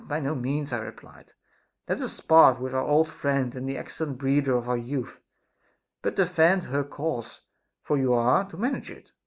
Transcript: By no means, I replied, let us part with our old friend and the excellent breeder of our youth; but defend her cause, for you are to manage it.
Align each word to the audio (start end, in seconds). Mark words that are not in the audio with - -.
By 0.07 0.19
no 0.19 0.33
means, 0.33 0.73
I 0.73 0.79
replied, 0.79 1.33
let 1.87 2.01
us 2.01 2.19
part 2.21 2.59
with 2.59 2.73
our 2.73 2.81
old 2.81 3.07
friend 3.07 3.53
and 3.55 3.69
the 3.69 3.77
excellent 3.77 4.17
breeder 4.17 4.55
of 4.55 4.67
our 4.67 4.75
youth; 4.75 5.19
but 6.01 6.15
defend 6.15 6.63
her 6.63 6.83
cause, 6.83 7.41
for 7.83 7.99
you 7.99 8.11
are 8.11 8.45
to 8.49 8.57
manage 8.57 8.89
it. 8.89 9.11